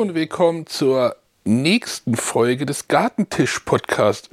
[0.00, 4.30] und willkommen zur nächsten Folge des Gartentisch-Podcasts.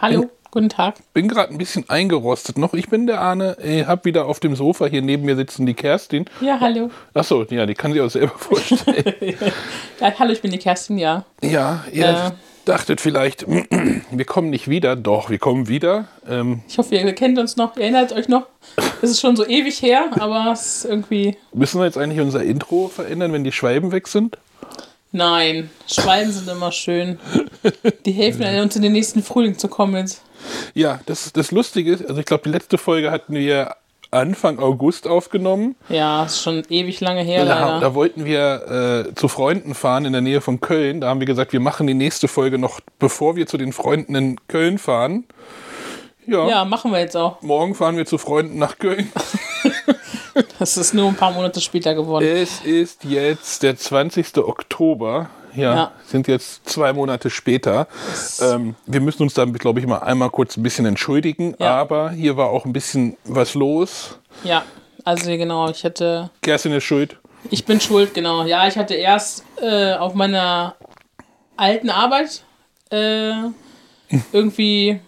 [0.00, 0.96] Hallo, guten Tag.
[1.14, 2.74] Bin gerade ein bisschen eingerostet noch.
[2.74, 3.56] Ich bin der Arne.
[3.62, 6.24] Ich habe wieder auf dem Sofa hier neben mir sitzen die Kerstin.
[6.40, 6.90] Ja, hallo.
[7.14, 9.36] Achso, ja, die kann sich auch selber vorstellen.
[10.00, 11.24] Ja, hallo, ich bin die Kerstin, ja.
[11.40, 12.30] ja, ihr Äh.
[12.64, 13.46] dachtet vielleicht,
[14.10, 14.96] wir kommen nicht wieder.
[14.96, 16.08] Doch, wir kommen wieder.
[16.28, 18.46] Ähm, Ich hoffe, ihr kennt uns noch, ihr erinnert euch noch.
[19.02, 21.36] Es ist schon so ewig her, aber es ist irgendwie.
[21.54, 24.36] müssen wir jetzt eigentlich unser Intro verändern, wenn die Schwalben weg sind?
[25.12, 27.18] Nein, Schwalben sind immer schön.
[28.06, 30.22] Die helfen uns in den nächsten Frühling zu kommen jetzt.
[30.74, 33.74] Ja, das, das Lustige ist, also ich glaube, die letzte Folge hatten wir
[34.12, 35.76] Anfang August aufgenommen.
[35.88, 40.12] Ja, ist schon ewig lange her, Da, da wollten wir äh, zu Freunden fahren in
[40.12, 41.00] der Nähe von Köln.
[41.00, 44.14] Da haben wir gesagt, wir machen die nächste Folge noch, bevor wir zu den Freunden
[44.14, 45.24] in Köln fahren.
[46.26, 47.40] Ja, Ja, machen wir jetzt auch.
[47.42, 49.10] morgen fahren wir zu Freunden nach Köln.
[50.58, 52.26] Das ist nur ein paar Monate später geworden.
[52.26, 54.38] Es ist jetzt der 20.
[54.38, 55.30] Oktober.
[55.54, 55.92] Ja, Ja.
[56.06, 57.88] sind jetzt zwei Monate später.
[58.40, 61.56] Ähm, wir müssen uns dann, glaube ich, mal einmal kurz ein bisschen entschuldigen.
[61.58, 61.74] Ja.
[61.76, 64.18] Aber hier war auch ein bisschen was los.
[64.44, 64.62] Ja,
[65.04, 66.30] also genau, ich hatte.
[66.42, 67.16] Kerstin ist schuld.
[67.50, 68.44] Ich bin schuld, genau.
[68.44, 70.76] Ja, ich hatte erst äh, auf meiner
[71.56, 72.44] alten Arbeit
[72.90, 73.32] äh,
[74.32, 75.00] irgendwie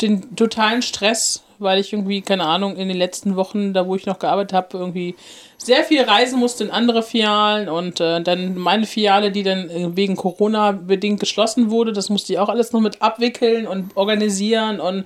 [0.00, 4.06] den totalen Stress, weil ich irgendwie, keine Ahnung, in den letzten Wochen, da wo ich
[4.06, 5.14] noch gearbeitet habe, irgendwie
[5.58, 9.96] sehr viel reisen musste in andere Filialen und äh, dann meine Filiale, die dann äh,
[9.96, 14.80] wegen Corona bedingt geschlossen wurde, das musste ich auch alles noch mit abwickeln und organisieren
[14.80, 15.04] und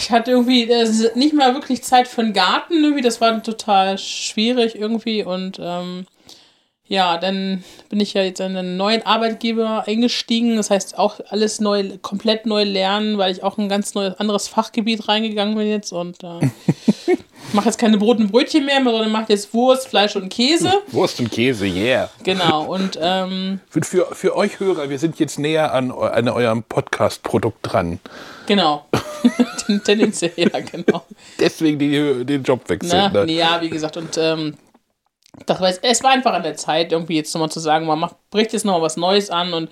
[0.00, 3.98] ich hatte irgendwie äh, nicht mal wirklich Zeit für den Garten, irgendwie, das war total
[3.98, 6.06] schwierig irgendwie und ähm,
[6.86, 10.56] ja, dann bin ich ja jetzt in einen neuen Arbeitgeber eingestiegen.
[10.56, 14.14] Das heißt auch alles neu, komplett neu lernen, weil ich auch in ein ganz neues
[14.20, 16.40] anderes Fachgebiet reingegangen bin jetzt und äh,
[17.52, 20.72] mache jetzt keine Brot und Brötchen mehr, sondern mache jetzt Wurst, Fleisch und Käse.
[20.88, 22.10] Wurst und Käse, yeah.
[22.22, 22.64] Genau.
[22.64, 27.98] Und ähm, Für, für, euch Hörer, wir sind jetzt näher an, an eurem Podcast-Produkt dran.
[28.46, 28.84] genau.
[29.66, 31.02] Ten- Tendenziell, ja, genau.
[31.40, 32.90] Deswegen die, den Jobwechsel.
[32.92, 33.24] Na, Ne?
[33.26, 34.54] nee, ja, wie gesagt, und ähm,
[35.46, 38.16] das war, es war einfach an der Zeit, irgendwie jetzt nochmal zu sagen, man macht,
[38.30, 39.70] bricht jetzt nochmal was Neues an und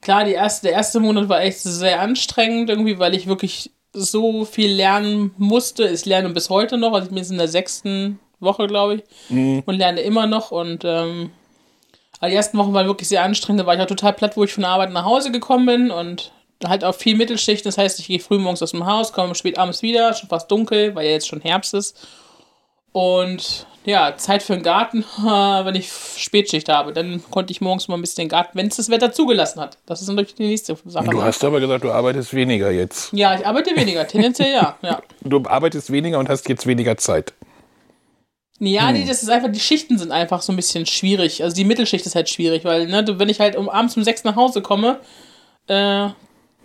[0.00, 4.44] klar, die erste, der erste Monat war echt sehr anstrengend, irgendwie, weil ich wirklich so
[4.44, 5.88] viel lernen musste.
[5.88, 9.02] Ich lerne bis heute noch, also ich bin jetzt in der sechsten Woche, glaube ich,
[9.66, 11.30] und lerne immer noch und ähm,
[12.20, 14.44] aber die ersten Wochen waren wirklich sehr anstrengend, da war ich auch total platt, wo
[14.44, 16.32] ich von der Arbeit nach Hause gekommen bin und
[16.64, 19.58] halt auch viel Mittelschicht, das heißt, ich gehe früh morgens aus dem Haus, komme spät
[19.58, 22.06] abends wieder, schon fast dunkel, weil ja jetzt schon Herbst ist.
[22.94, 26.92] Und ja, Zeit für den Garten, wenn ich Spätschicht habe.
[26.92, 29.78] Dann konnte ich morgens mal ein bisschen den Garten, wenn es das Wetter zugelassen hat.
[29.84, 31.10] Das ist natürlich die nächste Sache.
[31.10, 33.12] Du hast aber gesagt, du arbeitest weniger jetzt.
[33.12, 34.78] ja, ich arbeite weniger, tendenziell ja.
[34.82, 35.02] ja.
[35.22, 37.32] Du arbeitest weniger und hast jetzt weniger Zeit.
[38.60, 38.94] Ja, Hm.
[38.94, 41.42] nee, das ist einfach, die Schichten sind einfach so ein bisschen schwierig.
[41.42, 44.22] Also die Mittelschicht ist halt schwierig, weil, ne, wenn ich halt um abends um sechs
[44.22, 45.00] nach Hause komme,
[45.66, 46.08] äh,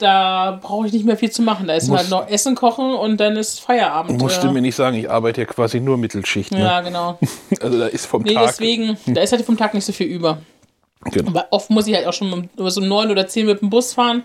[0.01, 1.67] da brauche ich nicht mehr viel zu machen.
[1.67, 4.19] Da ist Muss- halt noch Essen kochen und dann ist Feierabend.
[4.21, 4.43] Musst ja.
[4.47, 6.51] du mir nicht sagen, ich arbeite ja quasi nur Mittelschicht.
[6.51, 6.59] Ne?
[6.61, 7.19] ja, genau.
[7.61, 8.47] Also da ist vom Nee, Tag.
[8.47, 10.39] deswegen, da ist halt vom Tag nicht so viel über.
[11.05, 11.29] Genau.
[11.29, 13.93] Aber oft muss ich halt auch schon um, so neun oder zehn mit dem Bus
[13.93, 14.23] fahren.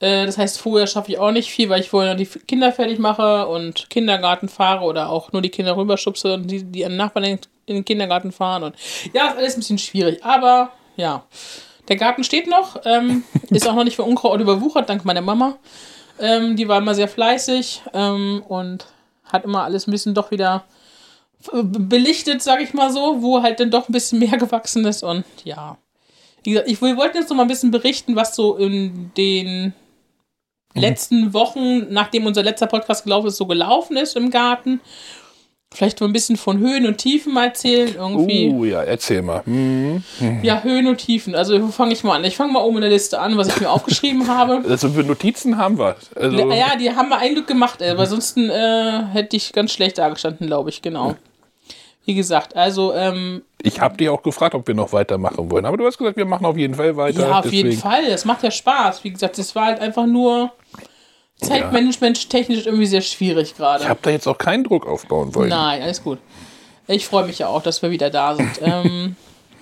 [0.00, 2.72] Äh, das heißt, vorher schaffe ich auch nicht viel, weil ich vorher noch die Kinder
[2.72, 6.96] fertig mache und Kindergarten fahre oder auch nur die Kinder rüberschubse und die, die an
[6.96, 8.62] Nachbarn in, in den Kindergarten fahren.
[8.62, 8.76] Und
[9.12, 10.24] ja, ist alles ein bisschen schwierig.
[10.24, 11.24] Aber ja,
[11.88, 12.80] der Garten steht noch.
[12.84, 15.58] Ähm, ist auch noch nicht für Unkraut überwuchert, dank meiner Mama.
[16.20, 18.86] Ähm, die war immer sehr fleißig ähm, und
[19.24, 20.64] hat immer alles ein bisschen doch wieder
[21.52, 25.02] äh, belichtet, sag ich mal so, wo halt dann doch ein bisschen mehr gewachsen ist
[25.02, 25.78] und ja.
[26.44, 29.74] Wie gesagt, ich, wir wollten jetzt noch mal ein bisschen berichten, was so in den
[30.74, 34.80] letzten Wochen, nachdem unser letzter Podcast gelaufen ist, so gelaufen ist im Garten.
[35.74, 38.48] Vielleicht so ein bisschen von Höhen und Tiefen mal erzählen, irgendwie.
[38.48, 39.42] Uh, ja, erzähl mal.
[39.44, 40.02] Hm.
[40.42, 41.34] Ja, Höhen und Tiefen.
[41.34, 42.24] Also, wo fange ich mal an?
[42.24, 44.62] Ich fange mal oben in der Liste an, was ich mir aufgeschrieben habe.
[44.66, 45.96] Also für Notizen haben wir.
[46.16, 49.98] Also, Ja, die haben wir ein Glück gemacht, weil sonst äh, hätte ich ganz schlecht
[49.98, 51.16] dagestanden, glaube ich, genau.
[52.06, 55.66] Wie gesagt, also, ähm, Ich habe dich auch gefragt, ob wir noch weitermachen wollen.
[55.66, 57.20] Aber du hast gesagt, wir machen auf jeden Fall weiter.
[57.28, 59.04] ja, auf jeden deswegen- Fall, das macht ja Spaß.
[59.04, 60.50] Wie gesagt, das war halt einfach nur
[61.40, 63.84] Zeitmanagement technisch irgendwie sehr schwierig gerade.
[63.84, 65.50] Ich habe da jetzt auch keinen Druck aufbauen wollen.
[65.50, 66.18] Nein, alles gut.
[66.88, 68.50] Ich freue mich ja auch, dass wir wieder da sind.
[68.62, 69.16] ähm,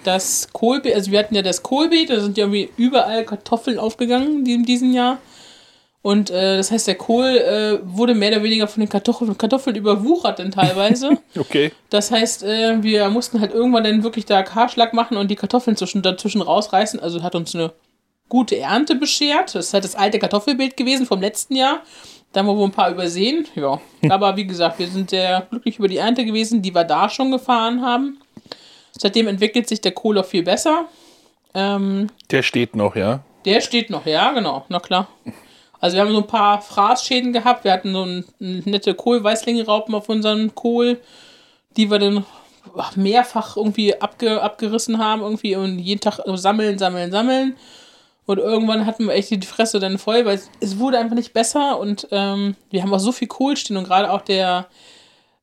[0.05, 4.47] das Kohlbeet, also wir hatten ja das Kohlbeet, da sind ja irgendwie überall Kartoffeln aufgegangen
[4.47, 5.19] in diesem Jahr.
[6.07, 9.75] Und äh, das heißt, der Kohl äh, wurde mehr oder weniger von den Kartoffeln, Kartoffeln
[9.75, 11.19] überwuchert dann teilweise.
[11.37, 11.73] Okay.
[11.91, 15.77] Das heißt, äh, wir mussten halt irgendwann dann wirklich da Kahlschlag machen und die Kartoffeln
[15.77, 17.01] zwischen, dazwischen rausreißen.
[17.01, 17.73] Also hat uns eine
[18.29, 19.55] gute Ernte beschert.
[19.55, 21.83] Das ist halt das alte Kartoffelbild gewesen vom letzten Jahr.
[22.33, 23.47] Da haben wir wohl ein paar übersehen.
[23.55, 23.81] Ja.
[24.09, 27.31] Aber wie gesagt, wir sind sehr glücklich über die Ernte gewesen, die wir da schon
[27.31, 28.19] gefahren haben.
[28.99, 30.87] Seitdem entwickelt sich der Kohl auch viel besser.
[31.55, 33.21] Ähm, Der steht noch, ja.
[33.45, 35.09] der steht noch, ja, genau, na klar.
[35.81, 37.65] Also wir haben so ein paar Fraßschäden gehabt.
[37.65, 41.01] Wir hatten so ein, ein nette Kohlweißlingraupen auf unserem Kohl,
[41.77, 42.25] die wir dann
[42.97, 47.57] mehrfach irgendwie abge, abgerissen haben irgendwie und jeden Tag sammeln, sammeln, sammeln.
[48.27, 51.79] Und irgendwann hatten wir echt die Fresse dann voll, weil es, wurde einfach nicht besser
[51.79, 54.67] und ähm, wir haben auch so viel Kohl stehen und gerade auch der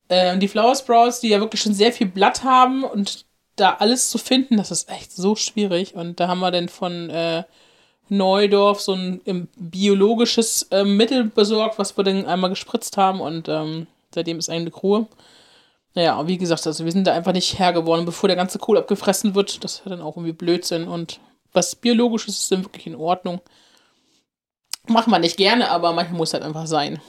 [0.08, 3.24] äh, die Flower Sprouts, die ja wirklich schon sehr viel Blatt haben und
[3.56, 5.94] da alles zu finden, das ist echt so schwierig.
[5.94, 7.44] Und da haben wir dann von äh,
[8.08, 13.48] Neudorf so ein ähm, biologisches äh, Mittel besorgt, was wir dann einmal gespritzt haben und
[13.48, 15.06] ähm, seitdem ist eigentlich Ruhe.
[15.94, 18.76] Naja, wie gesagt, also wir sind da einfach nicht Herr geworden, bevor der ganze Kohl
[18.78, 19.62] abgefressen wird.
[19.62, 21.20] Das ist dann auch irgendwie Blödsinn und
[21.54, 23.40] was biologisches ist dann wirklich in Ordnung.
[24.86, 27.00] Macht man nicht gerne, aber manchmal muss halt einfach sein.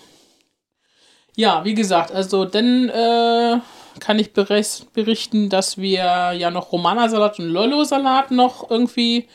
[1.35, 3.59] Ja, wie gesagt, also dann äh,
[3.99, 9.27] kann ich berichten, dass wir ja noch Romana-Salat und Lollo-Salat noch irgendwie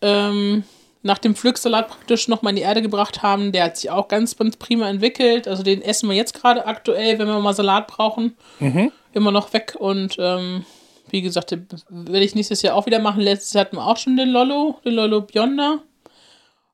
[0.00, 0.64] ähm,
[1.02, 3.52] nach dem Pflücksalat praktisch nochmal in die Erde gebracht haben.
[3.52, 5.46] Der hat sich auch ganz, ganz prima entwickelt.
[5.46, 8.36] Also den essen wir jetzt gerade aktuell, wenn wir mal Salat brauchen.
[8.58, 8.90] Mhm.
[9.12, 9.76] Immer noch weg.
[9.78, 10.64] Und ähm,
[11.10, 13.20] wie gesagt, werde ich nächstes Jahr auch wieder machen.
[13.20, 15.80] Letztes Jahr hatten wir auch schon den Lollo, den Lollo Bionda.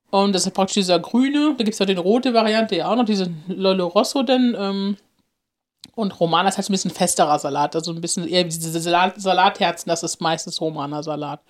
[0.09, 1.55] Und das ist praktisch dieser grüne.
[1.57, 4.55] Da gibt es auch den rote Variante, ja auch noch, diesen Lollo Rosso denn.
[4.59, 4.97] Ähm,
[5.95, 9.19] und Romana ist halt ein bisschen festerer Salat, also ein bisschen eher wie diese Salat
[9.19, 11.41] Salatherzen, das ist meistens Romana-Salat.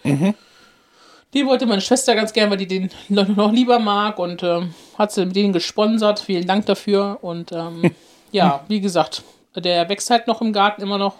[1.34, 4.74] Die wollte meine Schwester ganz gern, weil die den noch, noch lieber mag und ähm,
[4.98, 6.20] hat sie mit denen gesponsert.
[6.20, 7.20] Vielen Dank dafür.
[7.22, 7.92] Und ähm,
[8.32, 9.24] ja, wie gesagt,
[9.56, 11.16] der wächst halt noch im Garten immer noch.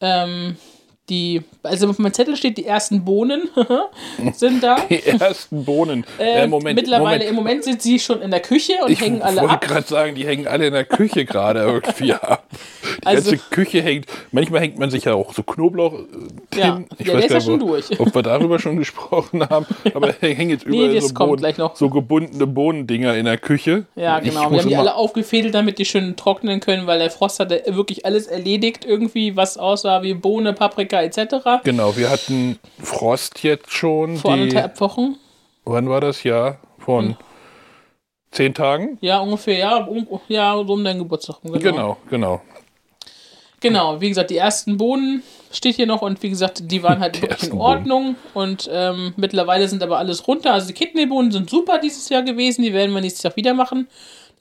[0.00, 0.56] Ähm,
[1.08, 3.48] die, also auf meinem Zettel steht, die ersten Bohnen
[4.34, 4.76] sind da.
[4.88, 6.04] Die ersten Bohnen.
[6.18, 7.24] Äh, Äh, Moment, mittlerweile, Moment.
[7.30, 9.60] im Moment sind sie schon in der Küche und Ich hängen alle wollte ab.
[9.60, 12.44] gerade sagen, die hängen alle in der Küche gerade irgendwie ab.
[13.02, 14.06] Die Also- ganze Küche hängt.
[14.32, 16.86] Manchmal hängt man sich ja auch so Knoblauch äh, Ja, hin.
[16.98, 18.00] Ich ja, weiß der ist gar ja schon nicht, durch.
[18.00, 19.66] ob wir darüber schon gesprochen haben.
[19.94, 23.84] Aber hängen jetzt überall das so, Bohnen, so gebundene Bohnendinger in der Küche.
[23.94, 24.50] Ja, Ich genau.
[24.50, 28.04] Wir haben die alle aufgefädelt, damit die schön trocknen können, weil der Frost hatte wirklich
[28.06, 31.62] alles erledigt, irgendwie, was aussah wie Bohne, Paprika etc.
[31.64, 34.16] Genau, wir hatten Frost jetzt schon.
[34.16, 35.16] Vor die, anderthalb Wochen.
[35.64, 36.22] wann war das?
[36.24, 37.16] Ja, von Hm.
[38.30, 38.98] zehn Tagen?
[39.00, 41.36] Ja, ungefähr, ja, um, ja, um deinen Geburtstag.
[41.44, 42.40] rum, Genau, genau.
[43.60, 47.16] Genau, wie gesagt, die ersten Bohnen steht hier noch und wie gesagt, die waren halt
[47.16, 50.52] Die wirklich in Ordnung und ähm, mittlerweile sind aber alles runter.
[50.52, 53.88] Also die Kidneybohnen sind super dieses Jahr gewesen, die werden wir nächstes Jahr wieder machen.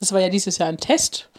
[0.01, 1.29] Das war ja dieses Jahr ein Test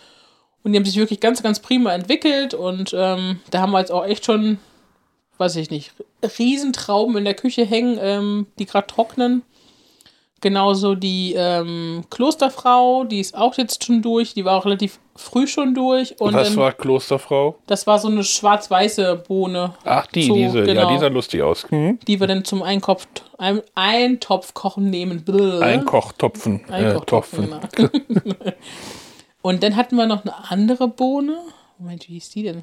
[0.65, 3.93] und die haben sich wirklich ganz, ganz prima entwickelt und ähm, da haben wir jetzt
[3.93, 4.59] auch echt schon,
[5.39, 5.93] weiß ich nicht,
[6.39, 9.43] Riesentrauben in der Küche hängen, ähm, die gerade trocknen.
[10.43, 15.47] Genauso die ähm, Klosterfrau, die ist auch jetzt schon durch, die war auch relativ früh
[15.47, 16.21] schon durch.
[16.21, 17.57] Und Was dann- war Klosterfrau?
[17.67, 20.59] das war so eine schwarz-weiße Bohne, Ach, die, So, diese.
[20.61, 20.91] Ja, genau.
[20.93, 21.67] die sah lustig aus.
[21.71, 21.99] Mhm.
[22.07, 23.07] die wir dann zum Einkopf,
[23.39, 25.25] ein, Eintopfkochen nehmen.
[25.25, 25.61] Bläh.
[25.63, 26.61] Einkochtopfen.
[26.69, 27.91] Äh, Einkochtopfen, Topfen.
[28.15, 28.35] genau.
[29.43, 31.39] Und dann hatten wir noch eine andere Bohne.
[31.79, 32.63] Moment, wie hieß die denn?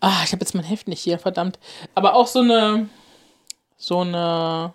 [0.00, 1.58] Ah, ich habe jetzt mein Heft nicht hier, verdammt.
[1.94, 2.88] Aber auch so eine,
[3.76, 4.74] so eine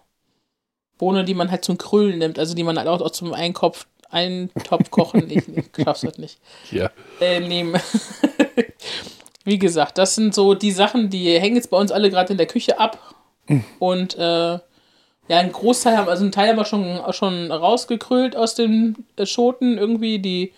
[0.97, 3.87] Bohne, die man halt zum Krüllen nimmt, also die man halt auch, auch zum Einkopf,
[4.09, 5.30] Eintopf kochen.
[5.30, 6.40] ich, ich schaff's halt nicht.
[6.71, 6.90] Ja.
[7.19, 7.80] äh, nehmen.
[9.44, 12.37] Wie gesagt, das sind so die Sachen, die hängen jetzt bei uns alle gerade in
[12.37, 13.16] der Küche ab.
[13.80, 14.59] Und äh,
[15.28, 19.25] ja, ein Großteil haben, also ein Teil haben wir schon, schon rausgekrüllt aus den äh,
[19.25, 20.19] Schoten irgendwie.
[20.19, 20.54] Die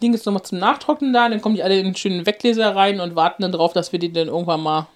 [0.00, 1.28] liegen jetzt nochmal zum Nachtrocknen da.
[1.28, 4.12] Dann kommen die alle in schönen Weggläser rein und warten dann drauf, dass wir die
[4.12, 4.86] dann irgendwann mal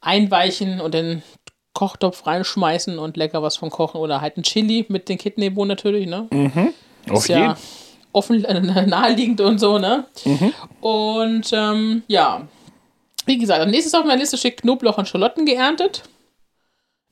[0.00, 1.22] einweichen und den
[1.74, 4.00] Kochtopf reinschmeißen und lecker was von kochen.
[4.00, 6.26] Oder halt ein Chili mit den Kidneybohnen natürlich, ne?
[7.08, 7.56] Auf ist ja
[8.12, 10.04] offen, äh, naheliegend und so, ne?
[10.80, 12.48] Und ähm, ja,
[13.26, 16.02] wie gesagt, als nächstes auf meiner Liste steht Knoblauch und Schalotten geerntet.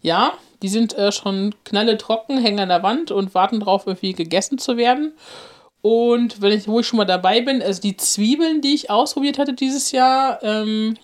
[0.01, 4.59] Ja, die sind äh, schon knalletrocken, hängen an der Wand und warten drauf, irgendwie gegessen
[4.59, 5.13] zu werden.
[5.81, 9.39] Und wenn ich, wo ich schon mal dabei bin, also die Zwiebeln, die ich ausprobiert
[9.39, 10.97] hatte dieses Jahr, ähm,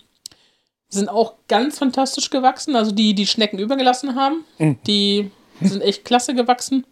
[0.89, 2.75] sind auch ganz fantastisch gewachsen.
[2.75, 4.45] Also die, die Schnecken übergelassen haben,
[4.87, 6.85] die sind echt klasse gewachsen.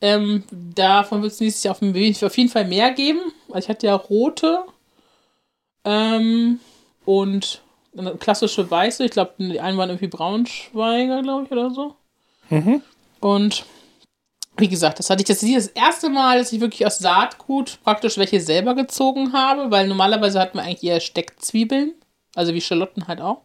[0.00, 3.20] Ähm, davon wird es nächstes Jahr auf, auf jeden Fall mehr geben.
[3.48, 4.64] Also ich hatte ja rote
[5.84, 6.60] ähm,
[7.04, 7.62] und
[7.96, 9.04] eine klassische weiße.
[9.04, 11.94] Ich glaube, die einen waren irgendwie Braunschweiger, glaube ich, oder so.
[13.20, 13.64] Und
[14.56, 17.78] wie gesagt, das hatte ich jetzt hier das erste Mal, dass ich wirklich aus Saatgut
[17.84, 21.94] praktisch welche selber gezogen habe, weil normalerweise hat man eigentlich eher Steckzwiebeln,
[22.34, 23.42] also wie Schalotten halt auch.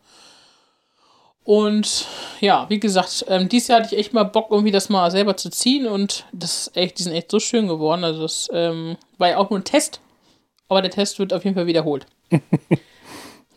[1.44, 2.06] Und
[2.40, 5.38] ja, wie gesagt, ähm, dieses Jahr hatte ich echt mal Bock, irgendwie das mal selber
[5.38, 8.04] zu ziehen und das ist echt, die sind echt so schön geworden.
[8.04, 10.00] Also das ähm, war ja auch nur ein Test,
[10.70, 12.06] aber der Test wird auf jeden Fall wiederholt.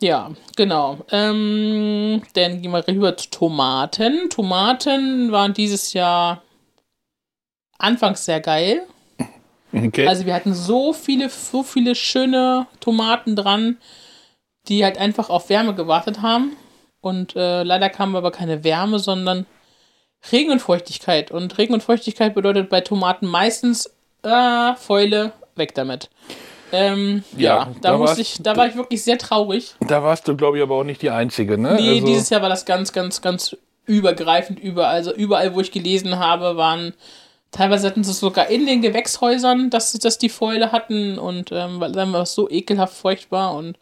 [0.01, 0.99] Ja, genau.
[1.11, 4.29] Ähm, dann gehen wir rüber zu Tomaten.
[4.29, 6.43] Tomaten waren dieses Jahr
[7.79, 8.83] anfangs sehr geil.
[9.73, 10.07] Okay.
[10.07, 13.79] Also wir hatten so viele, so viele schöne Tomaten dran,
[14.69, 16.57] die halt einfach auf Wärme gewartet haben.
[17.01, 19.47] Und äh, leider kam aber keine Wärme, sondern
[20.33, 21.31] Regen und Feuchtigkeit.
[21.31, 26.09] Und Regen und Feuchtigkeit bedeutet bei Tomaten meistens äh, Fäule, weg damit.
[26.73, 29.75] Ähm, ja, Ja, da, da musste ich, da war ich wirklich sehr traurig.
[29.81, 31.77] da warst du, glaube ich, aber auch nicht die Einzige, ne?
[31.79, 34.95] Nee, also, dieses Jahr war das ganz, ganz, ganz übergreifend überall.
[34.95, 36.95] Also überall, wo ich gelesen habe, waren
[37.55, 41.81] teilweise hatten sie es sogar in den Gewächshäusern, dass, dass die Fäule hatten und ähm,
[41.81, 43.79] weil dann war es so ekelhaft feucht war und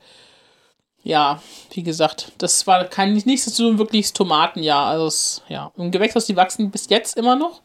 [1.02, 4.87] ja, wie gesagt, das war kein nicht so ein wirkliches Tomatenjahr.
[4.87, 7.61] Also es, ja, im Gewächshaus, die wachsen bis jetzt immer noch.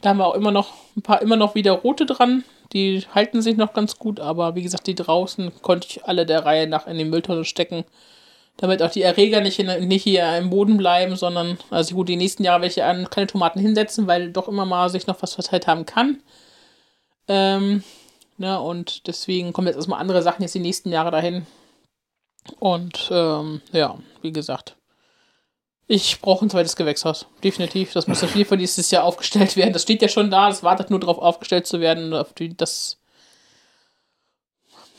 [0.00, 2.44] Da haben wir auch immer noch ein paar immer noch wieder rote dran.
[2.72, 6.44] Die halten sich noch ganz gut, aber wie gesagt, die draußen konnte ich alle der
[6.44, 7.84] Reihe nach in die Mülltonne stecken
[8.56, 12.16] damit auch die Erreger nicht, in, nicht hier im Boden bleiben, sondern, also gut, die
[12.16, 15.66] nächsten Jahre ich an keine Tomaten hinsetzen, weil doch immer mal sich noch was verteilt
[15.66, 16.22] haben kann.
[17.28, 17.82] Ähm,
[18.38, 21.46] ne, und deswegen kommen jetzt erstmal andere Sachen jetzt die nächsten Jahre dahin.
[22.58, 24.76] Und ähm, ja, wie gesagt,
[25.86, 27.26] ich brauche ein zweites Gewächshaus.
[27.44, 27.92] Definitiv.
[27.92, 29.72] Das muss auf jeden Fall dieses Jahr aufgestellt werden.
[29.72, 32.14] Das steht ja schon da, es wartet nur darauf, aufgestellt zu werden.
[32.14, 32.98] Auf die, das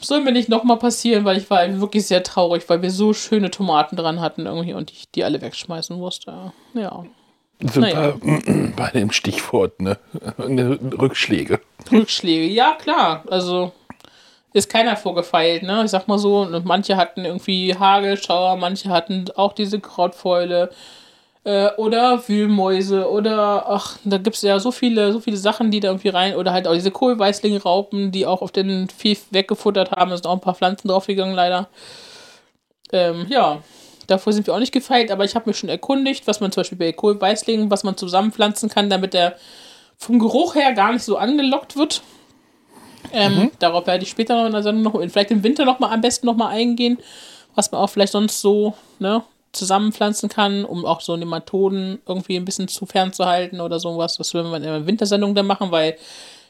[0.03, 3.51] soll mir nicht nochmal passieren, weil ich war wirklich sehr traurig, weil wir so schöne
[3.51, 6.51] Tomaten dran hatten irgendwie und ich die alle wegschmeißen musste.
[6.73, 7.05] Ja.
[7.61, 8.13] sind naja.
[8.75, 9.97] bei dem Stichwort, ne?
[10.37, 11.59] Rückschläge.
[11.91, 13.23] Rückschläge, ja klar.
[13.29, 13.71] Also
[14.53, 15.81] ist keiner vorgefeilt, ne?
[15.83, 20.69] Ich sag mal so, und manche hatten irgendwie Hagelschauer, manche hatten auch diese Krautfäule
[21.43, 25.79] äh, oder Wühlmäuse oder ach, da gibt es ja so viele, so viele Sachen, die
[25.79, 30.11] da irgendwie rein, oder halt auch diese Kohlweißlingraupen, die auch auf den Vieh weggefuttert haben,
[30.11, 31.67] es sind auch ein paar Pflanzen draufgegangen leider.
[32.91, 33.61] Ähm, ja,
[34.07, 36.61] davor sind wir auch nicht gefeilt, aber ich habe mich schon erkundigt, was man zum
[36.61, 39.35] Beispiel bei Kohlweißlingen, was man zusammenpflanzen kann, damit der
[39.97, 42.01] vom Geruch her gar nicht so angelockt wird.
[43.11, 45.91] Ähm, Darauf werde ich später noch in der Sendung noch, vielleicht im Winter noch mal
[45.91, 46.99] am besten noch mal eingehen,
[47.53, 49.23] was man auch vielleicht sonst so ne,
[49.53, 54.17] zusammenpflanzen kann, um auch so Nematoden irgendwie ein bisschen zu fernzuhalten oder sowas.
[54.17, 55.95] Das würden wir in der Wintersendung dann machen, weil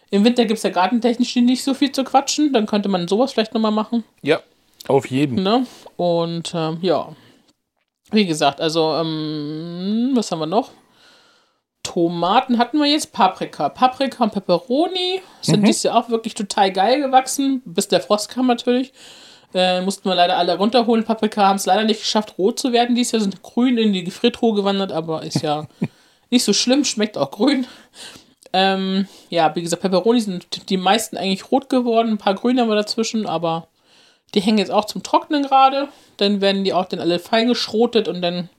[0.10, 2.54] im Winter gibt es ja gartentechnisch nicht so viel zu quatschen.
[2.54, 4.04] Dann könnte man sowas vielleicht noch mal machen.
[4.22, 4.42] Ja,
[4.88, 5.44] auf jeden.
[5.44, 5.66] Ne?
[5.98, 7.10] Und ähm, ja,
[8.12, 10.72] wie gesagt, also, ähm, was haben wir noch?
[11.84, 13.70] Tomaten hatten wir jetzt, Paprika.
[13.70, 18.48] Paprika und Peperoni sind dieses Jahr auch wirklich total geil gewachsen, bis der Frost kam
[18.48, 18.94] natürlich.
[19.54, 21.04] Äh, mussten wir leider alle runterholen.
[21.04, 22.96] Paprika haben es leider nicht geschafft, rot zu werden.
[22.96, 25.68] Dieses Jahr sind grün in die Gefriertruhe gewandert, aber ist ja
[26.30, 27.68] nicht so schlimm, schmeckt auch grün.
[28.52, 32.10] Ähm, ja, wie gesagt, Peperoni sind die meisten eigentlich rot geworden.
[32.10, 33.68] Ein paar grüne haben wir dazwischen, aber
[34.34, 35.88] die hängen jetzt auch zum Trocknen gerade.
[36.18, 38.50] Dann werden die auch dann alle fein geschrotet und dann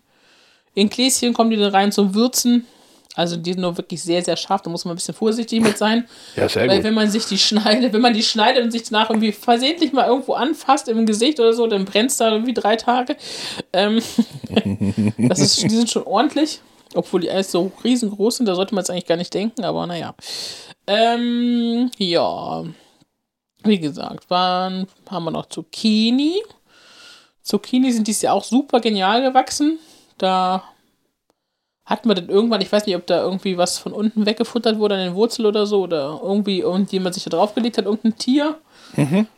[0.75, 2.67] in Gläschen kommen die dann rein zum Würzen.
[3.15, 4.63] Also die sind nur wirklich sehr, sehr scharf.
[4.63, 6.07] Da muss man ein bisschen vorsichtig mit sein.
[6.37, 6.85] Ja, sehr Weil gut.
[6.85, 10.09] wenn man sich die schneidet, wenn man die schneidet und sich danach irgendwie versehentlich mal
[10.09, 13.17] irgendwo anfasst im Gesicht oder so, dann brennt es da irgendwie drei Tage.
[13.73, 14.03] Ähm,
[15.19, 16.61] das ist, die sind schon ordentlich.
[16.95, 19.87] Obwohl die alles so riesengroß sind, da sollte man es eigentlich gar nicht denken, aber
[19.87, 20.15] naja.
[20.87, 22.65] Ähm, ja.
[23.63, 26.43] Wie gesagt, waren, haben wir noch Zucchini.
[27.43, 29.79] Zucchini sind dieses Jahr auch super genial gewachsen.
[30.19, 30.65] Da
[31.87, 34.95] hatten wir dann irgendwann, ich weiß nicht, ob da irgendwie was von unten weggefuttert wurde
[34.95, 38.57] an den Wurzel oder so, oder irgendwie irgendjemand sich da draufgelegt hat, irgendein Tier.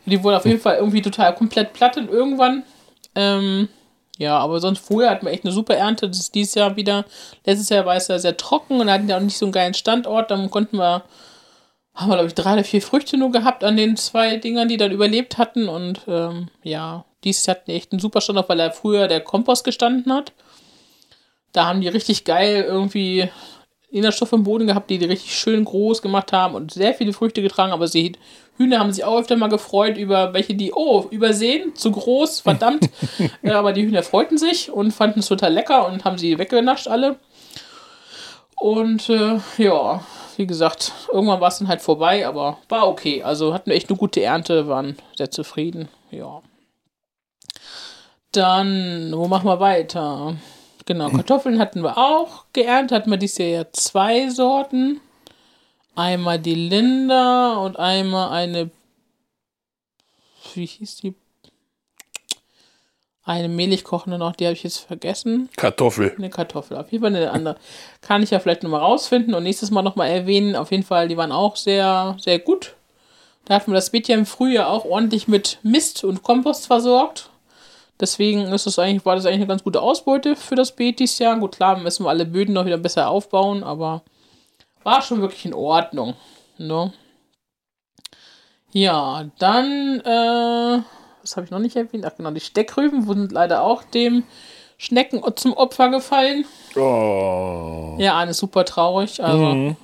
[0.05, 2.63] Die wurden auf jeden Fall irgendwie total komplett platt und irgendwann.
[3.15, 3.67] Ähm,
[4.17, 6.07] ja, aber sonst vorher hatten wir echt eine super Ernte.
[6.07, 7.05] Das ist dieses Jahr wieder.
[7.45, 9.73] Letztes Jahr war es ja sehr trocken und hatten ja auch nicht so einen geilen
[9.73, 10.31] Standort.
[10.31, 11.03] Dann konnten wir,
[11.93, 14.77] haben wir, glaube ich, drei oder vier Früchte nur gehabt an den zwei Dingern, die
[14.77, 15.67] dann überlebt hatten.
[15.67, 19.21] Und ähm, ja, dieses Jahr hatten die echt einen super Standort, weil da früher der
[19.21, 20.31] Kompost gestanden hat.
[21.57, 23.29] Da haben die richtig geil irgendwie
[23.89, 27.41] Inhaltsstoffe im Boden gehabt, die die richtig schön groß gemacht haben und sehr viele Früchte
[27.41, 27.71] getragen.
[27.71, 28.11] Aber die
[28.57, 32.87] Hühner haben sich auch öfter mal gefreut über welche, die, oh, übersehen, zu groß, verdammt.
[33.41, 36.87] ja, aber die Hühner freuten sich und fanden es total lecker und haben sie weggenascht
[36.87, 37.15] alle.
[38.57, 40.03] Und äh, ja,
[40.35, 43.23] wie gesagt, irgendwann war es dann halt vorbei, aber war okay.
[43.23, 45.87] Also hatten wir echt eine gute Ernte, waren sehr zufrieden.
[46.11, 46.43] Ja.
[48.31, 50.35] Dann, wo machen wir weiter?
[50.87, 52.97] Genau, Kartoffeln hatten wir auch geerntet.
[52.97, 55.01] Hatten wir dieses Jahr ja zwei Sorten.
[55.95, 58.71] Einmal die Linda und einmal eine.
[60.53, 61.13] Wie hieß die?
[63.25, 65.49] Eine mehlig kochende noch, die habe ich jetzt vergessen.
[65.57, 66.13] Kartoffel.
[66.17, 67.57] Eine Kartoffel, auf jeden Fall eine andere.
[67.99, 70.55] Kann ich ja vielleicht nochmal rausfinden und nächstes Mal nochmal erwähnen.
[70.55, 72.75] Auf jeden Fall, die waren auch sehr, sehr gut.
[73.43, 77.29] Da hatten wir das Beet ja im Frühjahr auch ordentlich mit Mist und Kompost versorgt.
[77.99, 81.17] Deswegen ist das eigentlich, war das eigentlich eine ganz gute Ausbeute für das Beet dieses
[81.19, 81.37] Jahr.
[81.39, 84.03] Gut, klar, müssen wir alle Böden noch wieder besser aufbauen, aber
[84.83, 86.13] war schon wirklich in Ordnung.
[86.57, 86.93] Ne?
[88.71, 90.81] Ja, dann, äh,
[91.21, 92.05] was habe ich noch nicht erwähnt?
[92.05, 94.23] Ach genau, die Steckrüben wurden leider auch dem
[94.77, 96.45] Schnecken zum Opfer gefallen.
[96.75, 97.95] Oh.
[97.97, 99.23] Ja, eine super traurig.
[99.23, 99.75] Also, Mhm.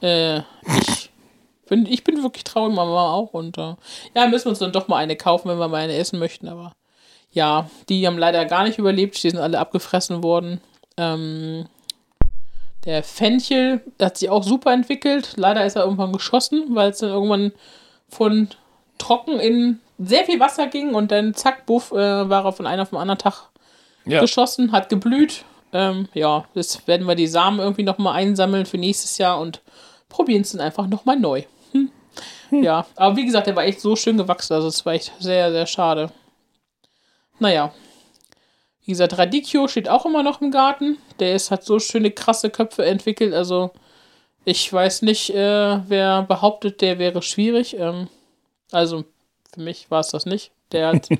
[0.00, 1.10] äh, ich
[1.68, 3.34] bin, ich bin wirklich traurig, Mama auch.
[3.34, 3.74] Und äh,
[4.14, 6.48] ja, müssen wir uns dann doch mal eine kaufen, wenn wir mal eine essen möchten.
[6.48, 6.72] Aber
[7.36, 9.22] ja, die haben leider gar nicht überlebt.
[9.22, 10.58] Die sind alle abgefressen worden.
[10.96, 11.66] Ähm,
[12.86, 15.34] der Fenchel hat sich auch super entwickelt.
[15.36, 17.52] Leider ist er irgendwann geschossen, weil es dann irgendwann
[18.08, 18.48] von
[18.96, 22.82] trocken in sehr viel Wasser ging und dann zack, buff, äh, war er von einer
[22.82, 23.50] auf den anderen Tag
[24.06, 24.20] Ja.
[24.20, 25.44] geschossen, hat geblüht.
[25.74, 29.60] Ähm, ja, jetzt werden wir die Samen irgendwie nochmal einsammeln für nächstes Jahr und
[30.08, 31.42] probieren es dann einfach nochmal neu.
[31.72, 31.90] Hm.
[32.62, 35.50] Ja, aber wie gesagt, der war echt so schön gewachsen, also es war echt sehr,
[35.52, 36.10] sehr schade.
[37.38, 37.72] Naja.
[38.84, 40.98] Wie gesagt, Radicchio steht auch immer noch im Garten.
[41.18, 43.34] Der ist, hat so schöne, krasse Köpfe entwickelt.
[43.34, 43.72] Also,
[44.44, 47.76] ich weiß nicht, äh, wer behauptet, der wäre schwierig.
[47.78, 48.08] Ähm,
[48.70, 49.04] also,
[49.52, 50.52] für mich war es das nicht.
[50.72, 51.08] Der hat.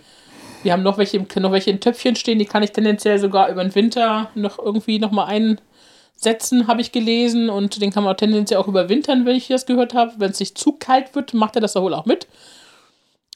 [0.63, 3.51] Wir haben noch welche, im, noch welche in Töpfchen stehen, die kann ich tendenziell sogar
[3.51, 7.51] über den Winter noch irgendwie nochmal einsetzen, habe ich gelesen.
[7.51, 10.15] Und den kann man tendenziell auch überwintern, wenn ich das gehört habe.
[10.19, 12.27] Wenn es nicht zu kalt wird, macht er das da wohl auch mit.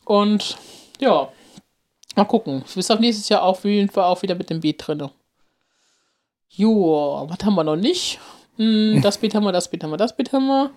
[0.04, 0.56] Und
[0.98, 1.28] ja,
[2.20, 2.64] mal gucken.
[2.74, 5.08] Bis auf nächstes Jahr auf jeden Fall auch wieder mit dem Beet drin.
[6.48, 8.18] Jo, was haben wir noch nicht?
[8.56, 10.70] Hm, das Beet haben wir, das Beet haben wir, das Beet haben wir.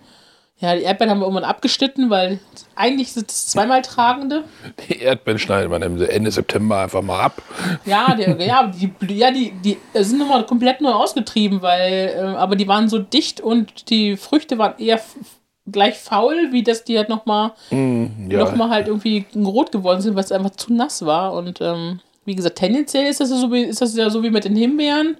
[0.58, 2.38] Ja, die Erdbeeren haben wir irgendwann abgeschnitten, weil
[2.76, 4.44] eigentlich sind es zweimal tragende.
[4.88, 7.42] Die Erdbeeren schneidet man Ende September einfach mal ab.
[7.84, 12.54] Ja, die, ja, die, ja, die, die sind nochmal komplett neu ausgetrieben, weil, äh, aber
[12.54, 15.00] die waren so dicht und die Früchte waren eher
[15.70, 18.38] gleich faul, wie dass die halt nochmal Ja.
[18.38, 21.32] noch mal halt irgendwie rot geworden sind, weil es einfach zu nass war.
[21.32, 24.30] Und ähm, wie gesagt, tendenziell ist das, ja so wie, ist das ja so wie
[24.30, 25.16] mit den Himbeeren.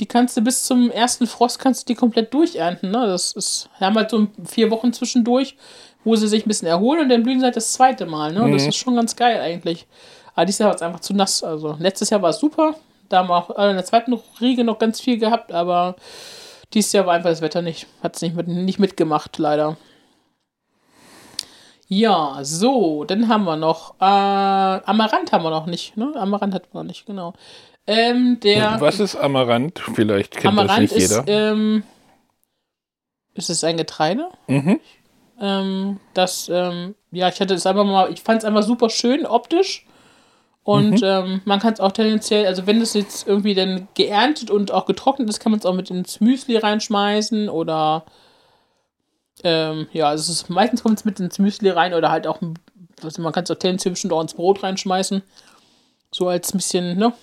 [0.00, 2.90] Die kannst du bis zum ersten Frost kannst du die komplett durchernten.
[2.90, 3.06] Ne?
[3.06, 5.56] Das ist, wir haben halt so vier Wochen zwischendurch,
[6.04, 8.32] wo sie sich ein bisschen erholen und dann blühen sie halt das zweite Mal.
[8.32, 8.48] Ne?
[8.52, 9.86] Das ist schon ganz geil eigentlich.
[10.34, 11.42] Aber dieses Jahr war es einfach zu nass.
[11.42, 12.76] Also letztes Jahr war es super.
[13.08, 15.96] Da haben wir auch in der zweiten Riege noch ganz viel gehabt, aber
[16.74, 17.86] dieses Jahr war einfach das Wetter nicht.
[18.02, 19.76] Hat es nicht, mit, nicht mitgemacht, leider.
[21.86, 23.94] Ja, so, dann haben wir noch.
[24.00, 26.12] Äh, Amaranth haben wir noch nicht, ne?
[26.16, 27.32] Amaranth hatten wir noch nicht, genau.
[27.86, 29.78] Ähm, der Was ist Amaranth?
[29.94, 31.52] Vielleicht kennt das Amaranth nicht ist, jeder.
[31.52, 31.82] ähm,
[33.32, 34.28] ist es ein Getreide?
[34.46, 34.80] Mhm.
[35.40, 39.24] Ähm, das, ähm, ja, ich hatte es einfach mal, ich fand es einfach super schön
[39.24, 39.86] optisch.
[40.68, 44.70] Und ähm, man kann es auch tendenziell, also wenn es jetzt irgendwie dann geerntet und
[44.70, 48.04] auch getrocknet ist, kann man es auch mit ins Müsli reinschmeißen oder
[49.44, 52.38] ähm, ja, also es ist, meistens kommt es mit ins Müsli rein oder halt auch,
[53.02, 55.22] also man kann es auch tendenziell bestimmt auch ins Brot reinschmeißen.
[56.10, 57.14] So als ein bisschen, ne?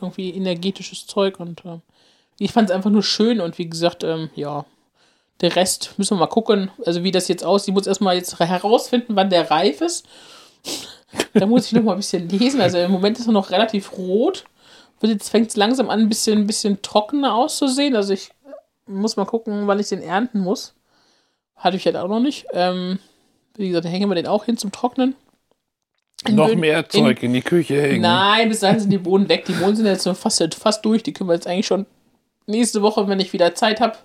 [0.00, 1.82] Irgendwie energetisches Zeug und ähm,
[2.40, 4.64] ich fand es einfach nur schön und wie gesagt, ähm, ja,
[5.40, 7.68] der Rest müssen wir mal gucken, also wie das jetzt aussieht.
[7.68, 10.04] Ich muss erstmal jetzt herausfinden, wann der reif ist.
[11.34, 12.60] Da muss ich noch mal ein bisschen lesen.
[12.60, 14.44] Also im Moment ist er noch relativ rot.
[15.00, 17.94] Und jetzt fängt es langsam an, ein bisschen, ein bisschen trockener auszusehen.
[17.96, 18.30] Also ich
[18.86, 20.74] muss mal gucken, wann ich den ernten muss.
[21.56, 22.46] Hatte ich halt auch noch nicht.
[22.52, 22.98] Ähm,
[23.56, 25.14] wie gesagt, hängen wir den auch hin zum Trocknen.
[26.26, 28.00] In Noch Böden- mehr Zeug in, die Küche hängen.
[28.02, 29.44] Nein, bis dahin sind die Bohnen weg.
[29.44, 31.02] Die Bohnen sind jetzt so fast, fast durch.
[31.02, 31.86] Die können wir jetzt eigentlich schon
[32.46, 33.96] nächste Woche, wenn ich wieder Zeit habe,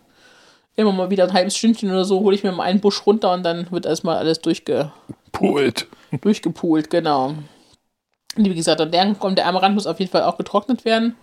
[0.76, 3.32] immer mal wieder ein halbes Stündchen oder so, hole ich mir mal einen Busch runter
[3.34, 4.92] und dann wird erstmal alles durchge,
[5.32, 5.88] Pult.
[6.22, 7.36] durchgepult, genau.
[8.38, 11.16] Und wie gesagt, dann kommt der Amaranth muss auf jeden Fall auch getrocknet werden.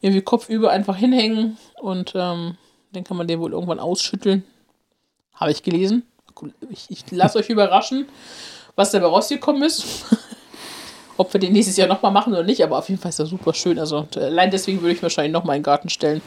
[0.00, 2.56] Irgendwie kopfüber einfach hinhängen und ähm,
[2.92, 4.44] dann kann man den wohl irgendwann ausschütteln.
[5.34, 6.04] Habe ich gelesen.
[6.70, 8.06] Ich, ich lasse euch überraschen,
[8.74, 9.86] was dabei rausgekommen ist.
[11.16, 13.26] Ob wir den nächstes Jahr nochmal machen oder nicht, aber auf jeden Fall ist er
[13.26, 13.78] super schön.
[13.78, 16.20] Also allein deswegen würde ich wahrscheinlich nochmal in den Garten stellen.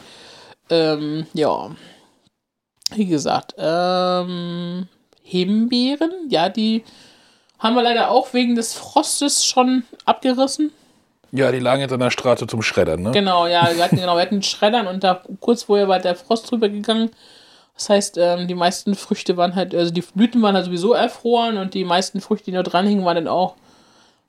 [0.68, 1.70] Ähm, ja.
[2.92, 4.88] Wie gesagt, ähm,
[5.22, 6.82] Himbeeren, ja, die
[7.60, 10.72] haben wir leider auch wegen des Frostes schon abgerissen.
[11.32, 13.12] Ja, die lagen jetzt an der Straße zum Schreddern, ne?
[13.12, 16.50] Genau, ja, wir hatten, genau, wir hatten Schreddern und da kurz vorher war der Frost
[16.50, 17.10] drüber gegangen.
[17.76, 21.56] Das heißt, ähm, die meisten Früchte waren halt, also die Blüten waren halt sowieso erfroren
[21.56, 23.54] und die meisten Früchte, die noch dran hingen, waren dann auch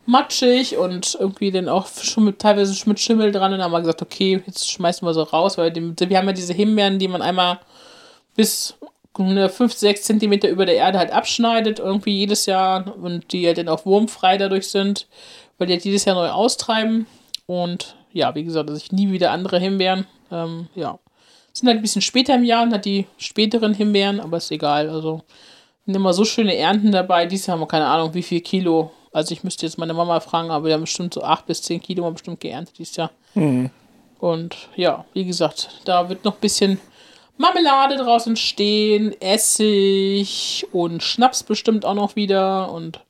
[0.06, 3.72] matschig und irgendwie dann auch schon mit, teilweise schon mit Schimmel dran und dann haben
[3.72, 7.00] wir gesagt, okay, jetzt schmeißen wir so raus, weil die, wir haben ja diese Himbeeren,
[7.00, 7.60] die man einmal
[8.36, 8.76] bis
[9.16, 13.68] 5, 6 Zentimeter über der Erde halt abschneidet, irgendwie jedes Jahr und die halt dann
[13.68, 15.08] auch wurmfrei dadurch sind,
[15.58, 17.08] weil die halt jedes Jahr neu austreiben
[17.46, 21.00] und ja, wie gesagt, also ich nie wieder andere Himbeeren, ähm, ja.
[21.54, 24.90] Sind halt ein bisschen später im Jahr und hat die späteren Himbeeren, aber ist egal,
[24.90, 25.22] also
[25.86, 27.26] sind immer so schöne Ernten dabei.
[27.26, 30.20] Dieses Jahr haben wir keine Ahnung, wie viel Kilo Also ich müsste jetzt meine Mama
[30.22, 33.12] fragen, aber wir haben bestimmt so 8 bis 10 Kilo bestimmt geerntet dieses Jahr.
[34.20, 36.80] Und ja, wie gesagt, da wird noch ein bisschen
[37.38, 43.02] Marmelade draußen stehen, Essig und Schnaps bestimmt auch noch wieder und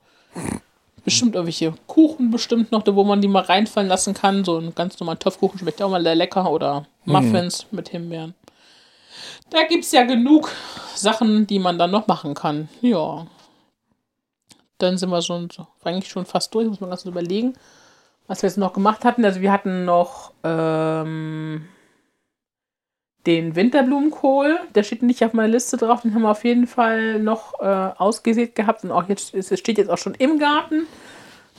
[1.04, 4.44] bestimmt irgendwelche Kuchen bestimmt noch, da wo man die mal reinfallen lassen kann.
[4.44, 8.36] So ein ganz normaler Topfkuchen schmeckt auch mal lecker oder Muffins mit Himbeeren.
[9.50, 10.50] Da gibt es ja genug
[10.96, 12.70] Sachen, die man dann noch machen kann.
[12.82, 13.28] Ja.
[14.78, 17.54] Dann sind wir schon so, eigentlich schon fast durch, muss man ganz kurz überlegen,
[18.28, 19.26] was wir jetzt noch gemacht hatten.
[19.26, 21.68] Also wir hatten noch ähm,
[23.26, 27.20] den Winterblumenkohl, der steht nicht auf meiner Liste drauf, den haben wir auf jeden Fall
[27.20, 30.88] noch äh, ausgesät gehabt und auch jetzt es steht jetzt auch schon im Garten.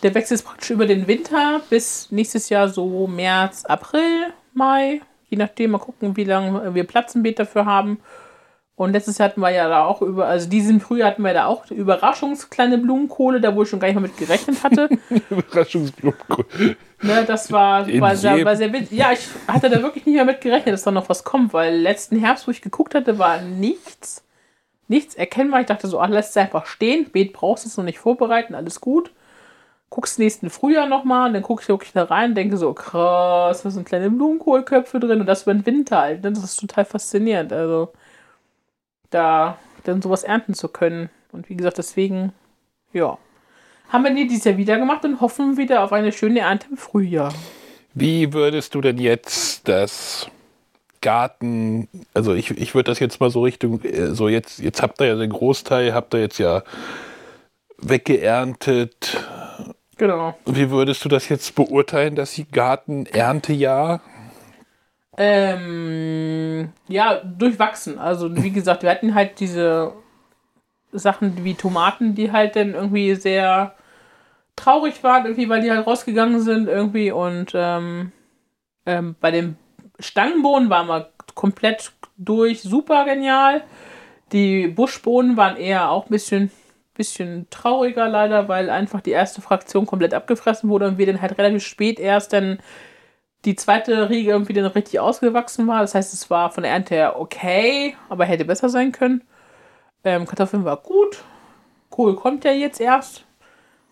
[0.03, 5.39] Der wächst jetzt praktisch über den Winter bis nächstes Jahr so März, April, Mai, je
[5.39, 8.01] nachdem, mal gucken, wie lange wir Platz im Beet dafür haben.
[8.83, 11.47] Und letztes Jahr hatten wir ja da auch über, also diesen Frühjahr hatten wir da
[11.47, 14.89] auch überraschungskleine Blumenkohle, da wo ich schon gar nicht mehr mit gerechnet hatte.
[15.31, 16.77] Überraschungsblumenkohl.
[17.01, 18.99] Ne, das war, war, sehr, war sehr witzig.
[18.99, 21.77] Ja, ich hatte da wirklich nicht mehr mit gerechnet, dass da noch was kommt, weil
[21.77, 24.25] letzten Herbst, wo ich geguckt hatte, war nichts,
[24.89, 25.61] nichts erkennbar.
[25.61, 27.09] Ich dachte so, ach, lässt es einfach stehen.
[27.13, 29.13] Beet brauchst du es noch nicht vorbereiten, alles gut.
[29.91, 33.63] Guckst nächsten Frühjahr nochmal und dann gucke ich wirklich da rein und denke so, krass,
[33.63, 36.25] da sind kleine Blumenkohlköpfe drin und das über den Winter halt.
[36.25, 36.33] ne?
[36.33, 37.53] Das ist total faszinierend.
[37.53, 37.93] Also,
[39.13, 41.11] da dann sowas ernten zu können.
[41.31, 42.33] Und wie gesagt, deswegen,
[42.93, 43.19] ja
[43.93, 46.77] haben wir die dieses Jahr wieder gemacht und hoffen wieder auf eine schöne Ernte im
[46.79, 47.33] Frühjahr.
[47.95, 50.29] Wie würdest du denn jetzt das
[51.03, 55.01] Garten, also ich, ich würde das jetzt mal so Richtung, äh, so jetzt, jetzt habt
[55.01, 56.63] ihr ja den Großteil, habt ihr jetzt ja
[57.77, 59.21] weggeerntet.
[59.99, 60.39] Genau.
[60.47, 64.01] Wie würdest du das jetzt beurteilen, dass die Garten-Erntejahr?
[65.17, 67.99] Ähm, ja, durchwachsen.
[67.99, 69.93] Also, wie gesagt, wir hatten halt diese
[70.93, 73.75] Sachen wie Tomaten, die halt dann irgendwie sehr
[74.57, 77.13] traurig waren, irgendwie, weil die halt rausgegangen sind, irgendwie.
[77.13, 78.13] Und ähm,
[78.87, 79.57] ähm, bei den
[79.99, 83.63] Stangenbohnen waren wir komplett durch, super genial.
[84.33, 86.51] Die Buschbohnen waren eher auch ein bisschen,
[86.95, 91.39] bisschen trauriger leider, weil einfach die erste Fraktion komplett abgefressen wurde und wir dann halt
[91.39, 92.59] relativ spät erst dann
[93.45, 95.81] die zweite Riege irgendwie dann richtig ausgewachsen war.
[95.81, 99.23] Das heißt, es war von der Ernte her okay, aber hätte besser sein können.
[100.05, 101.25] Ähm, Kartoffeln war gut.
[101.91, 103.25] Kohl kommt ja jetzt erst.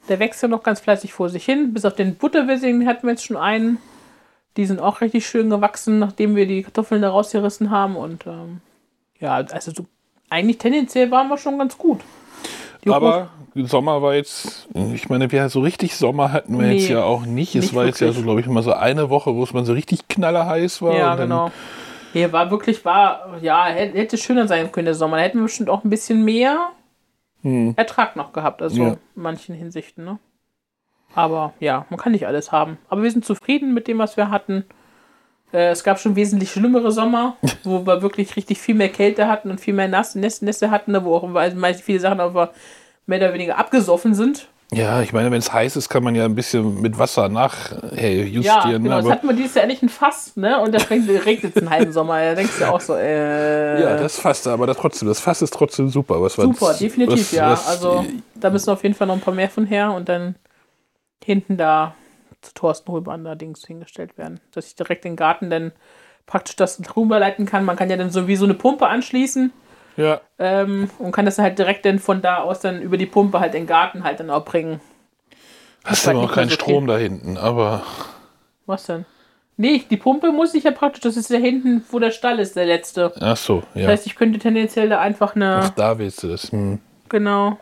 [0.09, 1.75] Der wächst ja noch ganz fleißig vor sich hin.
[1.75, 3.79] Bis auf den Butterwissing hatten wir jetzt schon einen.
[4.57, 7.97] Die sind auch richtig schön gewachsen, nachdem wir die Kartoffeln da rausgerissen haben.
[7.97, 8.61] Und ähm,
[9.19, 9.87] ja, also so,
[10.31, 12.01] eigentlich tendenziell waren wir schon ganz gut.
[12.85, 16.95] Die Aber Sommer war jetzt, ich meine, wir so richtig Sommer hatten wir jetzt Nee,
[16.95, 17.55] ja auch nicht.
[17.55, 18.19] Es nicht war jetzt ja wirklich.
[18.19, 20.97] so, glaube ich, mal so eine Woche, wo es mal so richtig knallerheiß war.
[20.97, 21.51] Ja, und dann, genau.
[22.13, 25.17] Hier war wirklich, war, ja, hätte schöner sein können der Sommer.
[25.19, 26.71] Da hätten wir bestimmt auch ein bisschen mehr
[27.77, 28.89] Ertrag noch gehabt, also Ja.
[28.91, 30.19] in manchen Hinsichten, ne?
[31.15, 32.77] Aber ja, man kann nicht alles haben.
[32.89, 34.65] Aber wir sind zufrieden mit dem, was wir hatten.
[35.53, 39.51] Äh, es gab schon wesentlich schlimmere Sommer, wo wir wirklich richtig viel mehr Kälte hatten
[39.51, 42.51] und viel mehr Nass, Nässe, Nässe hatten, wo auch weil meist viele Sachen einfach
[43.07, 44.49] mehr oder weniger abgesoffen sind.
[44.73, 47.73] Ja, ich meine, wenn es heiß ist, kann man ja ein bisschen mit Wasser nach
[47.93, 48.23] hey.
[48.39, 48.89] Ja, genau.
[48.99, 50.61] Das aber, hatten wir dieses Jahr endlich ein Fass, ne?
[50.61, 52.21] Und da regnet es einen halben Sommer.
[52.21, 53.83] Da denkst du auch so, äh.
[53.83, 56.23] ja, das Fass, aber das trotzdem, das Fass ist trotzdem super.
[56.23, 57.51] Was Super, das- definitiv, was- ja.
[57.51, 58.05] was- also
[58.37, 60.37] da müssen auf jeden Fall noch ein paar mehr von her und dann
[61.25, 61.97] hinten da
[62.43, 64.41] zu Thorsten rüber allerdings hingestellt werden.
[64.53, 65.73] Dass ich direkt den Garten dann
[66.27, 67.65] praktisch das rüberleiten kann.
[67.65, 69.53] Man kann ja dann sowieso eine Pumpe anschließen
[69.97, 73.41] ja, ähm, und kann das halt direkt dann von da aus dann über die Pumpe
[73.41, 74.81] halt den Garten halt dann auch bringen.
[75.85, 77.83] hast halt aber mehr keinen so Strom da hinten, aber
[78.67, 79.05] Was denn?
[79.57, 82.57] Nee, die Pumpe muss ich ja praktisch, das ist ja hinten, wo der Stall ist,
[82.57, 83.13] der letzte.
[83.21, 83.83] ach so, ja.
[83.83, 85.57] Das heißt, ich könnte tendenziell da einfach eine.
[85.65, 86.51] Ach, da willst du das.
[86.51, 86.79] Hm.
[87.11, 87.59] Genau.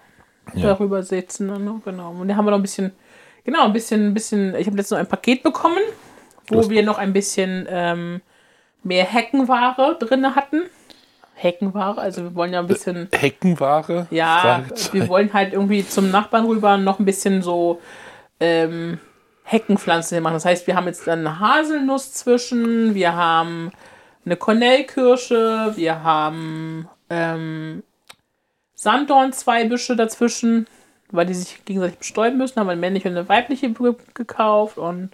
[0.54, 0.68] Ja.
[0.68, 1.48] Darüber sitzen.
[1.48, 1.80] Ne?
[1.84, 2.10] Genau.
[2.12, 2.92] Und da haben wir noch ein bisschen,
[3.48, 5.80] genau, ein bisschen, ein bisschen, ich habe letztens noch ein Paket bekommen,
[6.48, 8.20] wo wir noch ein bisschen ähm,
[8.82, 10.64] mehr Heckenware drin hatten.
[11.32, 14.06] Heckenware, also wir wollen ja ein bisschen, Heckenware?
[14.10, 17.80] ja, wir wollen halt irgendwie zum Nachbarn rüber noch ein bisschen so
[18.38, 18.98] ähm,
[19.44, 20.34] Heckenpflanzen machen.
[20.34, 23.72] Das heißt, wir haben jetzt dann eine Haselnuss zwischen, wir haben
[24.26, 27.82] eine Kornellkirsche, wir haben ähm,
[28.74, 30.66] Sanddorn-Zweibüsche dazwischen,
[31.10, 34.78] weil die sich gegenseitig bestäuben müssen, haben wir eine männliche und eine weibliche ge- gekauft
[34.78, 35.10] und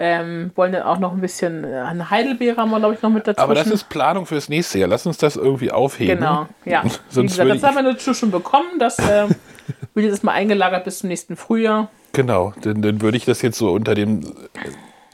[0.00, 3.10] ähm, wollen dann auch noch ein bisschen, äh, eine Heidelbeere haben wir, glaube ich, noch
[3.10, 3.42] mit dazwischen.
[3.42, 4.88] aber das ist Planung fürs nächste Jahr.
[4.88, 6.18] Lass uns das irgendwie aufheben.
[6.18, 6.84] Genau, ja.
[7.08, 8.78] Sonst gesagt, das haben wir natürlich schon bekommen.
[8.78, 9.30] Das ähm,
[9.94, 11.90] wird jetzt mal eingelagert bis zum nächsten Frühjahr.
[12.12, 14.24] Genau, dann, dann würde ich das jetzt so unter dem, äh,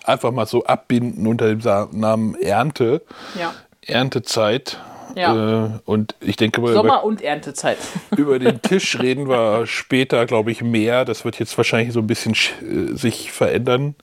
[0.04, 1.60] einfach mal so abbinden unter dem
[1.98, 3.00] Namen Ernte,
[3.40, 3.54] Ja.
[3.86, 4.78] Erntezeit.
[5.16, 5.66] Ja.
[5.66, 7.78] Äh, und ich denke mal, Sommer- über, und Erntezeit.
[8.16, 11.04] über den Tisch reden wir später, glaube ich, mehr.
[11.04, 13.94] Das wird jetzt wahrscheinlich so ein bisschen sch- äh, sich verändern.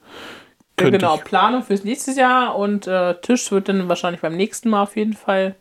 [0.80, 4.82] Ja, genau, Planung fürs nächste Jahr und äh, Tisch wird dann wahrscheinlich beim nächsten Mal
[4.84, 5.56] auf jeden Fall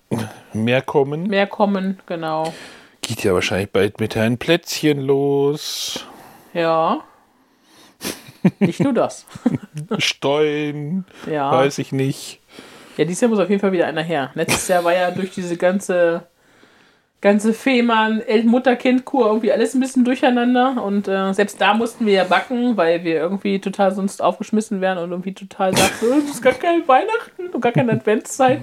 [0.55, 1.25] mehr kommen.
[1.27, 1.99] mehr kommen.
[2.07, 2.55] Genau.
[3.03, 6.07] Geht ja wahrscheinlich bald mit ein Plätzchen los.
[6.55, 7.01] Ja.
[8.61, 9.27] Nicht nur das.
[9.99, 11.51] Steuern, Ja.
[11.53, 12.40] weiß ich nicht.
[13.01, 14.31] Ja, dieses Jahr muss auf jeden Fall wieder einer her.
[14.35, 16.25] Letztes Jahr war ja durch diese ganze
[17.23, 22.25] ganze Fehmarn, Mutter-Kind-Kur irgendwie alles ein bisschen durcheinander und äh, selbst da mussten wir ja
[22.25, 26.43] backen, weil wir irgendwie total sonst aufgeschmissen wären und irgendwie total sagten, "Oh, das ist
[26.43, 28.61] gar kein Weihnachten und gar keine Adventszeit.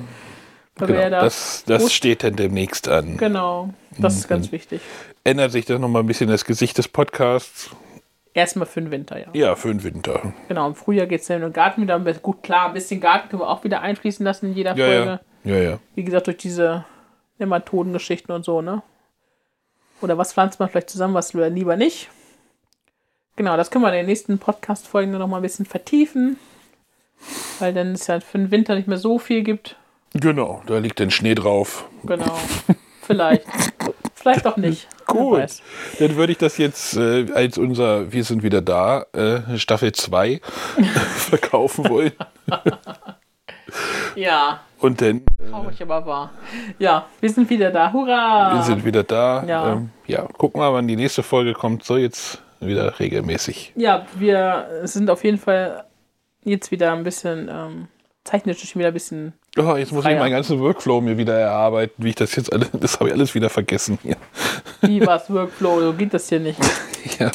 [0.76, 3.18] Genau, ja da, das das steht dann demnächst an.
[3.18, 4.34] genau, das ist Mhm.
[4.34, 4.82] ganz wichtig.
[5.24, 7.72] Ändert sich das nochmal ein bisschen das Gesicht des Podcasts?
[8.38, 9.26] Erstmal für den Winter, ja.
[9.34, 10.32] Ja, für den Winter.
[10.48, 11.98] Genau, im Frühjahr geht es dann im Garten wieder.
[12.22, 15.20] Gut, klar, ein bisschen Garten können wir auch wieder einfließen lassen in jeder Ja, Folge.
[15.44, 15.56] ja.
[15.56, 15.80] Ja, ja.
[15.96, 16.86] Wie gesagt, durch diese
[17.40, 18.84] Nematodengeschichten und so, ne?
[20.02, 22.10] Oder was pflanzt man vielleicht zusammen, was lieber nicht?
[23.38, 26.38] Genau, das können wir in den nächsten Podcast-Folgen noch mal ein bisschen vertiefen.
[27.58, 29.78] Weil dann es ja für den Winter nicht mehr so viel gibt.
[30.14, 31.90] Genau, da liegt dann Schnee drauf.
[32.04, 32.38] Genau.
[33.02, 33.48] Vielleicht.
[34.28, 34.88] Vielleicht auch nicht.
[35.06, 35.48] Gut.
[36.00, 40.42] Dann würde ich das jetzt äh, als unser Wir sind wieder da, äh, Staffel 2
[41.16, 42.12] verkaufen wollen.
[44.16, 46.32] Ja, Und dann, äh, traurig, aber wahr.
[46.78, 47.94] Ja, wir sind wieder da.
[47.94, 48.54] Hurra!
[48.56, 49.44] wir sind wieder da.
[49.46, 49.74] Ja.
[49.74, 51.84] Ähm, ja, gucken wir mal, wann die nächste Folge kommt.
[51.84, 53.74] So, jetzt wieder regelmäßig.
[53.76, 55.86] Ja, wir sind auf jeden Fall
[56.44, 57.88] jetzt wieder ein bisschen ähm,
[58.24, 59.34] technisch schon wieder ein bisschen.
[59.58, 60.20] Oh, jetzt muss ich Freier.
[60.20, 63.34] meinen ganzen Workflow mir wieder erarbeiten, wie ich das jetzt alles, das habe ich alles
[63.36, 64.16] wieder vergessen hier.
[64.82, 65.82] Wie war's Workflow?
[65.82, 66.60] So geht das hier nicht.
[67.20, 67.32] Ja.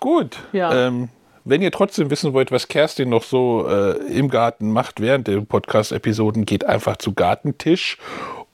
[0.00, 0.38] Gut.
[0.52, 0.86] Ja.
[0.88, 1.08] Ähm,
[1.44, 5.40] wenn ihr trotzdem wissen wollt, was Kerstin noch so äh, im Garten macht während der
[5.42, 7.98] Podcast-Episoden, geht einfach zu Gartentisch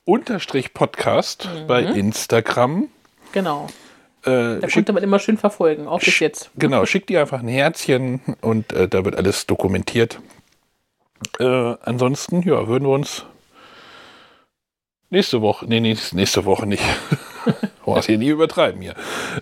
[0.04, 1.66] unterstrich Podcast Mhm.
[1.68, 2.88] bei Instagram.
[3.32, 3.68] Genau.
[4.24, 6.50] Äh, Da schickt, konnte man immer schön verfolgen, auch bis jetzt.
[6.56, 10.18] genau, schickt ihr einfach ein Herzchen und äh, da wird alles dokumentiert.
[11.38, 13.24] Äh, ansonsten, ja, würden wir uns
[15.10, 16.82] nächste Woche, nee, nächste, nächste Woche nicht.
[17.84, 18.94] Wollen wir es hier nie übertreiben hier.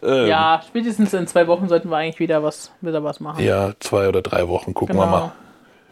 [0.03, 3.45] Ähm, Ja, spätestens in zwei Wochen sollten wir eigentlich wieder was, wieder was machen.
[3.45, 5.17] Ja, zwei oder drei Wochen gucken wir Genau.
[5.19, 5.33] mal,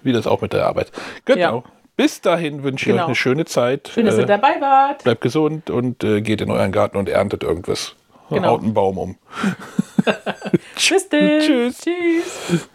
[0.03, 0.91] wie das auch mit der Arbeit.
[1.27, 1.39] Genau.
[1.59, 1.63] Ja.
[1.97, 3.03] Bis dahin wünsche ich Genau.
[3.03, 3.91] euch eine schöne Zeit.
[3.93, 5.05] Schön, dass Äh, ihr dabei wart.
[5.05, 7.97] Bleibt gesund und äh, geht in euren Garten und erntet irgendwas.
[8.31, 8.49] Genau.
[8.51, 9.17] Haut einen Baum um.
[10.05, 10.15] Dann.
[10.77, 11.09] Tschüss.
[11.81, 12.69] Tschüss.